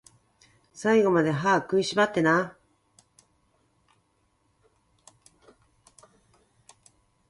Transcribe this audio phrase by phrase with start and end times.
[0.73, 6.01] 最後まで、歯食いしばってなー